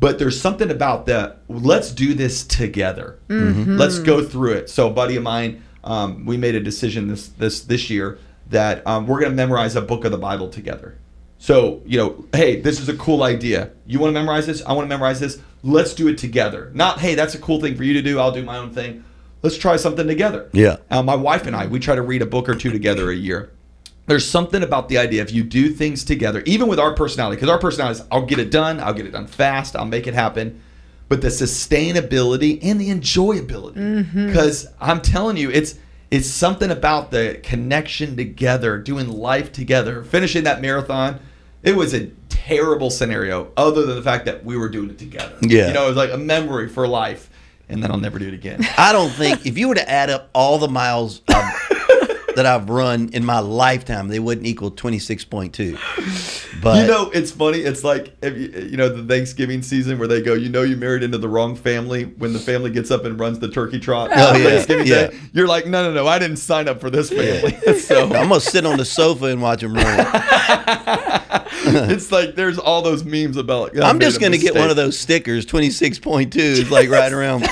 [0.00, 1.42] But there's something about that.
[1.48, 3.18] Let's do this together.
[3.28, 4.70] Let's go through it.
[4.70, 8.18] So, a buddy of mine, um, we made a decision this this this year
[8.50, 10.96] that um, we're going to memorize a book of the Bible together.
[11.42, 13.72] So, you know, hey, this is a cool idea.
[13.84, 14.62] You want to memorize this?
[14.64, 15.40] I want to memorize this.
[15.64, 16.70] Let's do it together.
[16.72, 18.20] Not, hey, that's a cool thing for you to do.
[18.20, 19.02] I'll do my own thing.
[19.42, 20.48] Let's try something together.
[20.52, 20.76] Yeah.
[20.88, 23.14] Uh, my wife and I, we try to read a book or two together a
[23.16, 23.50] year.
[24.06, 27.50] There's something about the idea if you do things together, even with our personality, because
[27.50, 30.14] our personality is I'll get it done, I'll get it done fast, I'll make it
[30.14, 30.62] happen.
[31.08, 33.76] But the sustainability and the enjoyability.
[34.28, 35.76] Because I'm telling you, it's
[36.12, 41.18] it's something about the connection together, doing life together, finishing that marathon.
[41.62, 45.36] It was a terrible scenario, other than the fact that we were doing it together.
[45.42, 45.68] Yeah.
[45.68, 47.30] You know, it was like a memory for life.
[47.68, 48.60] And then I'll never do it again.
[48.76, 51.54] I don't think if you were to add up all the miles I've,
[52.36, 55.76] that I've run in my lifetime, they wouldn't equal twenty six point two.
[56.62, 57.58] But you know, it's funny.
[57.58, 60.76] It's like if you, you know the Thanksgiving season where they go, you know, you
[60.76, 62.04] married into the wrong family.
[62.04, 65.06] When the family gets up and runs the turkey trot Oh, on yeah, Thanksgiving yeah.
[65.08, 67.56] Day, you're like, no, no, no, I didn't sign up for this family.
[67.78, 70.06] so I'm gonna sit on the sofa and watch them run.
[71.90, 73.74] it's like there's all those memes about.
[73.74, 75.44] Like, I I'm just gonna get one of those stickers.
[75.44, 77.42] Twenty six point two is like right around.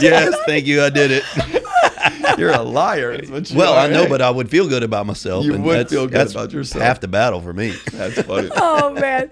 [0.00, 0.82] yes, thank you.
[0.82, 1.62] I did it.
[2.38, 3.12] You're a liar.
[3.12, 3.80] is what you Well, are.
[3.80, 5.44] I know, but I would feel good about myself.
[5.44, 6.82] You and would that's- feel good that's about yourself.
[6.82, 7.74] Half the battle for me.
[7.92, 8.48] that's funny.
[8.56, 9.30] oh man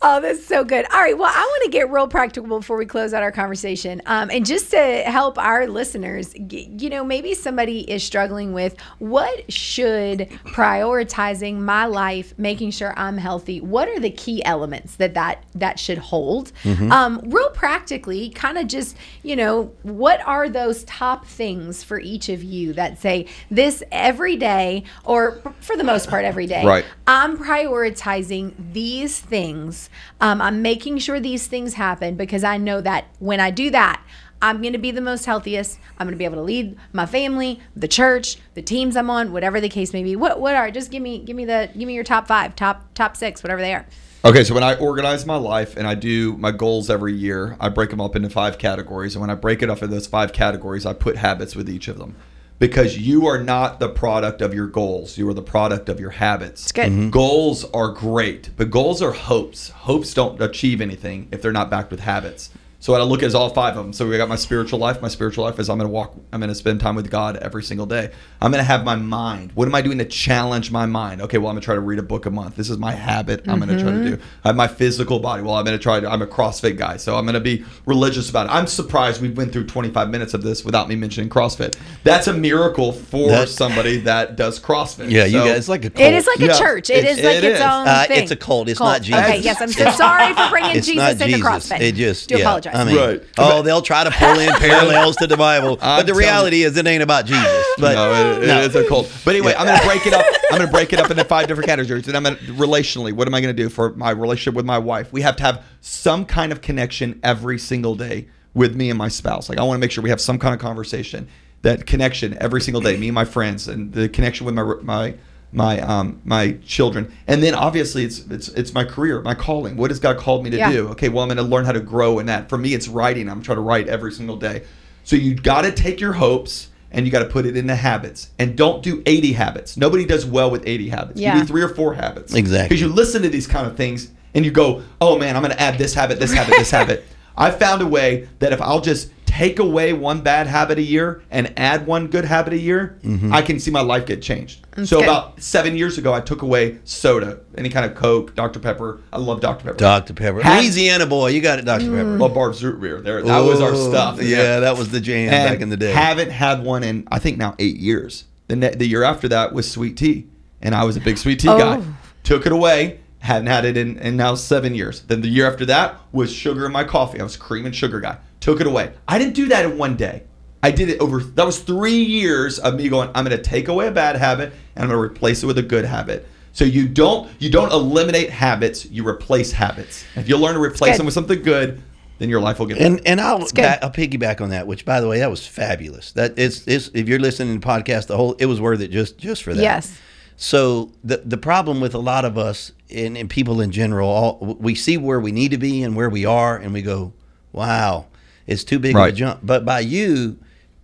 [0.00, 2.86] oh that's so good all right well i want to get real practical before we
[2.86, 7.80] close out our conversation um, and just to help our listeners you know maybe somebody
[7.90, 14.10] is struggling with what should prioritizing my life making sure i'm healthy what are the
[14.10, 16.52] key elements that that that should hold
[16.92, 22.28] um, real practically kind of just you know what are those top things for each
[22.28, 26.84] of you that say this every day or for the most part every day Right.
[27.06, 29.87] I'm prioritizing these things.
[30.20, 34.02] Um, I'm making sure these things happen because I know that when I do that,
[34.40, 35.78] I'm going to be the most healthiest.
[35.98, 39.32] I'm going to be able to lead my family, the church, the teams I'm on,
[39.32, 40.14] whatever the case may be.
[40.16, 42.94] What what are just give me give me the give me your top 5, top
[42.94, 43.86] top 6, whatever they are.
[44.24, 47.68] Okay, so when I organize my life and I do my goals every year, I
[47.68, 49.14] break them up into five categories.
[49.14, 51.86] And when I break it up in those five categories, I put habits with each
[51.86, 52.16] of them.
[52.58, 56.10] Because you are not the product of your goals, you are the product of your
[56.10, 56.64] habits.
[56.64, 56.90] It's good.
[56.90, 57.10] Mm-hmm.
[57.10, 59.70] Goals are great, but goals are hopes.
[59.70, 62.50] Hopes don't achieve anything if they're not backed with habits.
[62.80, 63.92] So what I look at is all five of them.
[63.92, 65.02] So we got my spiritual life.
[65.02, 66.14] My spiritual life is I'm going to walk.
[66.32, 68.12] I'm going to spend time with God every single day.
[68.40, 69.50] I'm going to have my mind.
[69.56, 71.20] What am I doing to challenge my mind?
[71.22, 72.54] Okay, well I'm going to try to read a book a month.
[72.54, 73.48] This is my habit.
[73.48, 74.22] I'm going to try to do.
[74.44, 75.42] I have my physical body.
[75.42, 76.08] Well I'm going to try to.
[76.08, 78.52] I'm a CrossFit guy, so I'm going to be religious about it.
[78.52, 81.76] I'm surprised we've went through 25 minutes of this without me mentioning CrossFit.
[82.04, 85.10] That's a miracle for That- somebody that does CrossFit.
[85.10, 85.58] Yeah, you guys.
[85.58, 86.06] It's like a cult.
[86.06, 86.90] It is like a Yeah, church.
[86.90, 87.60] It it's- is like it its is.
[87.60, 88.22] own Uh, thing.
[88.22, 88.68] it's a cult.
[88.68, 89.20] It's not Jesus.
[89.24, 91.42] Okay, yes, I'm so sorry for bringing It's Jesus not into Jesus.
[91.42, 91.80] CrossFit.
[91.80, 92.42] It just do yeah.
[92.42, 92.67] apologize.
[92.74, 93.22] I mean, Right.
[93.38, 96.62] oh, they'll try to pull in parallels to the Bible, but I'm the telling reality
[96.62, 97.66] is it ain't about Jesus.
[97.78, 98.60] But no, it, it no.
[98.60, 99.12] is a cult.
[99.24, 100.24] But anyway, I'm going to break it up.
[100.50, 102.08] I'm going to break it up into five different categories.
[102.08, 103.12] And I'm going to relationally.
[103.12, 105.12] What am I going to do for my relationship with my wife?
[105.12, 109.08] We have to have some kind of connection every single day with me and my
[109.08, 109.48] spouse.
[109.48, 111.28] Like I want to make sure we have some kind of conversation,
[111.62, 112.96] that connection every single day.
[112.96, 115.14] Me and my friends, and the connection with my my
[115.52, 117.12] my um my children.
[117.26, 119.76] And then obviously it's it's it's my career, my calling.
[119.76, 120.70] What has God called me to Yeah.
[120.72, 120.88] do?
[120.88, 122.48] Okay, well I'm going to learn how to grow in that.
[122.48, 123.28] For me, it's writing.
[123.28, 124.64] I'm trying to write every single day.
[125.04, 128.30] So you got to take your hopes and you got to put it into habits.
[128.38, 129.76] And don't do 80 habits.
[129.76, 131.20] Nobody does well with 80 habits.
[131.20, 131.34] Yeah.
[131.34, 132.34] You do three or four habits.
[132.34, 132.68] Exactly.
[132.68, 135.54] Because you listen to these kind of things and you go, "Oh man, I'm going
[135.54, 137.04] to add this habit, this habit, this habit."
[137.40, 141.22] I found a way that if I'll just take away one bad habit a year
[141.30, 143.32] and add one good habit a year, mm-hmm.
[143.32, 144.66] I can see my life get changed.
[144.84, 145.04] so good.
[145.04, 148.98] about seven years ago, I took away soda, any kind of Coke, Dr Pepper.
[149.12, 149.76] I love Dr Pepper.
[149.76, 150.14] Dr.
[150.14, 151.84] Pepper, Had- Louisiana boy, you got it, Dr.
[151.84, 152.16] Pepper.
[152.16, 152.18] Mm.
[152.18, 153.00] Well, Barq's root beer.
[153.00, 154.20] There, that was our stuff.
[154.20, 155.92] Yeah, that was the jam And back in the day.
[155.92, 158.24] Haven't had one in I think now eight years.
[158.48, 160.26] The ne- the year after that was sweet tea,
[160.60, 161.78] and I was a big sweet tea guy.
[161.78, 161.96] Oh.
[162.24, 163.00] Took it away.
[163.20, 165.02] Hadn't had it in, in now seven years.
[165.02, 167.20] Then the year after that was sugar in my coffee.
[167.20, 168.18] I was cream and sugar guy.
[168.40, 168.92] Took it away.
[169.06, 170.24] I didn't do that in one day.
[170.62, 171.20] I did it over.
[171.20, 173.10] That was three years of me going.
[173.14, 175.58] I'm going to take away a bad habit and I'm going to replace it with
[175.58, 176.26] a good habit.
[176.52, 178.84] So you don't you don't eliminate habits.
[178.86, 180.04] You replace habits.
[180.16, 181.80] If you learn to replace them with something good,
[182.18, 183.00] then your life will get better.
[183.06, 183.54] and I'll good.
[183.54, 184.66] back, I'll piggyback on that.
[184.66, 186.12] Which, by the way, that was fabulous.
[186.12, 188.90] That it's, it's if you're listening to the podcast, the whole it was worth it
[188.90, 189.62] just just for that.
[189.62, 189.96] Yes.
[190.36, 194.56] So the the problem with a lot of us and, and people in general, all,
[194.58, 197.12] we see where we need to be and where we are, and we go,
[197.52, 198.06] "Wow,
[198.48, 200.38] it's too big of a jump." But by you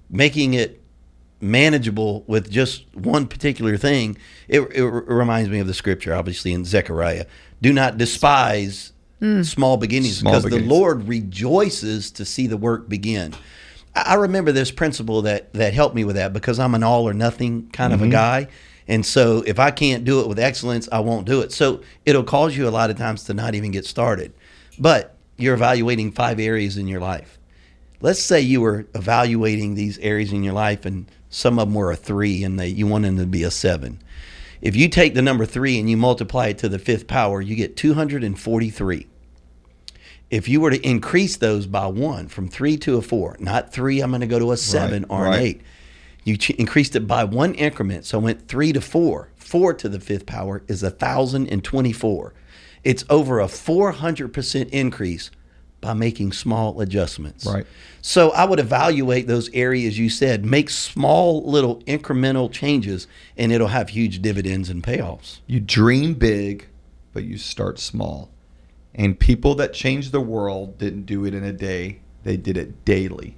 [0.09, 0.81] making it
[1.40, 6.64] manageable with just one particular thing, it, it reminds me of the scripture, obviously in
[6.64, 7.27] Zechariah:
[7.61, 9.42] "Do not despise hmm.
[9.42, 10.68] small beginnings, Small because beginnings.
[10.68, 13.35] the Lord rejoices to see the work begin."
[13.96, 17.09] I I remember this principle that that helped me with that because I'm an all
[17.09, 18.12] or nothing kind of a mm-hmm.
[18.12, 18.48] guy.
[18.87, 21.53] And so if I can't do it with excellence, I won't do it.
[21.53, 24.33] So it'll cause you a lot of times to not even get started.
[24.79, 27.38] But you're evaluating five areas in your life.
[28.04, 31.90] Let's say you were evaluating these areas in your life and some of them were
[31.90, 34.02] a three and they, you want them to be a seven.
[34.60, 37.56] If you take the number three and you multiply it to the fifth power, you
[37.56, 39.06] get 243
[40.30, 44.00] if you were to increase those by one from three to a four, not three,
[44.00, 45.36] I'm going to go to a seven Right, or right.
[45.36, 45.62] an eight.
[46.24, 49.30] You ch- increased it by one increment, so I went three to four.
[49.36, 52.34] Four to the fifth power is a thousand and twenty-four.
[52.82, 55.30] It's over a four hundred percent increase
[55.85, 57.44] by making small adjustments.
[57.44, 57.66] Right.
[58.01, 63.68] So I would evaluate those areas you said, make small little incremental changes, and it'll
[63.68, 65.40] have huge dividends and payoffs.
[65.47, 66.66] You dream big,
[67.12, 68.31] but you start small.
[68.94, 72.87] And people that changed the world didn't do it in a day, they did it
[72.87, 73.37] daily.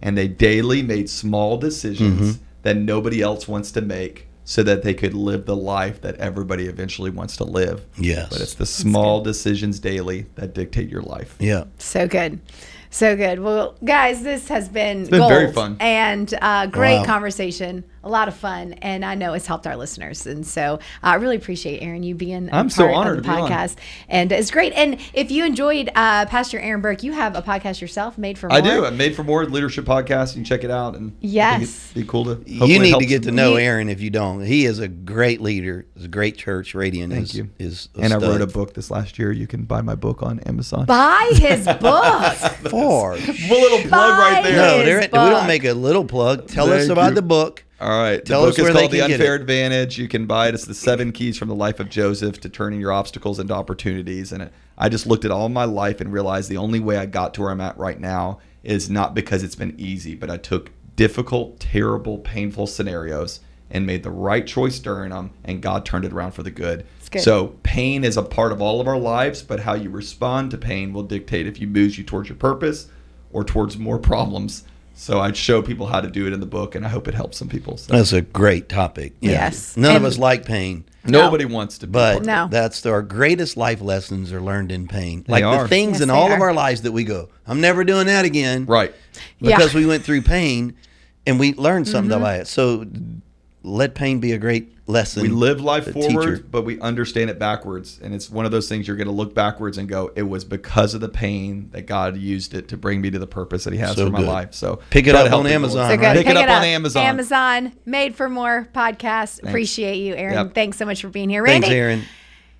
[0.00, 2.44] And they daily made small decisions Mm-hmm.
[2.62, 6.66] that nobody else wants to make so that they could live the life that everybody
[6.66, 7.86] eventually wants to live.
[7.96, 8.30] Yes.
[8.30, 11.36] But it's the small decisions daily that dictate your life.
[11.38, 11.66] Yeah.
[11.78, 12.40] So good.
[12.90, 13.38] So good.
[13.38, 15.76] Well, guys, this has been, been gold very fun.
[15.78, 17.04] and uh, great Wow.
[17.04, 17.84] conversation.
[18.02, 20.26] A lot of fun, and I know it's helped our listeners.
[20.26, 23.28] And so I really appreciate Aaron you being a I'm so part honored of the
[23.28, 23.50] to be on.
[23.50, 23.76] podcast,
[24.08, 24.72] and it's great.
[24.72, 28.48] And if you enjoyed uh, Pastor Aaron Burke, you have a podcast yourself, made for
[28.48, 28.56] more.
[28.56, 28.86] I do.
[28.86, 30.28] I made for more leadership podcast.
[30.30, 30.94] You can check it out.
[30.96, 31.90] And I Yes.
[31.90, 32.42] it'd be cool to.
[32.46, 34.40] you need to get to know You- Aaron if you don't.
[34.46, 35.84] He is a great leader.
[35.94, 36.74] He's a great church.
[36.74, 37.50] Radiant Thank is, you.
[37.58, 39.30] is a And I wrote a book this last year.
[39.30, 40.86] You can buy my book on Amazon.
[40.86, 42.34] Buy his book.
[42.70, 43.16] For A
[43.50, 44.56] little plug right there.
[44.56, 46.48] No, his there, we don't make a little plug.
[46.48, 47.14] Tell us about you.
[47.16, 47.64] the book.
[47.80, 48.22] All right.
[48.24, 49.34] Tell the book is called The Unfair.
[49.34, 49.98] Advantage.
[49.98, 50.54] You can buy it.
[50.54, 54.32] It's the seven keys from the life of Joseph to turning your obstacles into opportunities.
[54.32, 57.06] And it, I just looked at all my life and realized the only way I
[57.06, 60.36] got to where I'm at right now is not because it's been easy, but I
[60.36, 63.40] took difficult, terrible, painful scenarios
[63.70, 66.84] and made the right choice during them, and God turned it around for the good.
[67.10, 67.22] good.
[67.22, 70.58] So pain is a part of all of our lives, but how you respond to
[70.58, 72.88] pain will dictate if you moves you towards your purpose
[73.32, 74.64] or towards more problems.
[75.00, 77.14] So I'd show people how to do it in the book, and I hope it
[77.14, 77.78] helps some people.
[77.78, 77.94] So.
[77.94, 79.14] That's a great topic.
[79.20, 79.30] Yeah.
[79.30, 79.74] Yes.
[79.74, 81.92] None And- of us like pain, Nobody wants to be.
[81.92, 82.48] but No.
[82.50, 85.24] that's our greatest life lessons are learned in pain.
[85.26, 85.62] They like are.
[85.62, 88.06] the things Yes, in they all of our lives that we go, I'm never doing
[88.08, 88.66] that again.
[88.66, 88.94] right.
[89.40, 89.56] Yeah.
[89.56, 90.74] Because we went through pain
[91.26, 92.22] and we learned something Mm-hmm.
[92.22, 92.46] by it.
[92.46, 92.84] So
[93.62, 95.22] let pain be a great lesson.
[95.22, 96.44] We live life a forward, teacher.
[96.50, 98.00] but we understand it backwards.
[98.02, 100.44] And it's one of those things you're going to look backwards and go, it was
[100.44, 103.72] because of the pain that God used it to bring me to the purpose that
[103.72, 104.28] He has So for my good.
[104.28, 104.54] life.
[104.54, 105.54] So Pick it up to help on people.
[105.56, 106.00] Amazon, So right?
[106.00, 106.24] good.
[106.24, 107.06] Pick, it up, on Amazon.
[107.06, 109.46] Amazon, made for more podcast.
[109.46, 110.34] Appreciate you, Aaron.
[110.46, 110.54] Yep.
[110.54, 111.66] Thanks so much for being here, Randy.
[111.68, 112.02] Thanks, Aaron.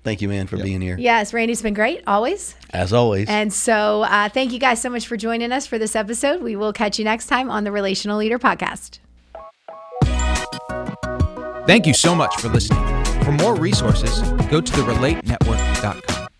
[0.03, 0.97] Thank you, man, for being here.
[0.97, 2.55] Yes, Randy's been great always.
[2.71, 3.27] As always.
[3.29, 6.41] And so, uh, thank you guys so much for joining us for this episode.
[6.41, 8.97] We will catch you next time on the Relational Leader Podcast.
[11.71, 12.83] Thank you so much for listening.
[13.23, 16.30] For more resources, go to the relatenetwork.com.